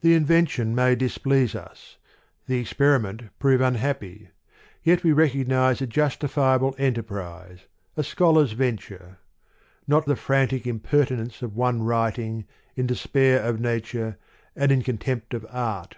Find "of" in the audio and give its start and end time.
11.42-11.56, 13.42-13.58, 15.34-15.44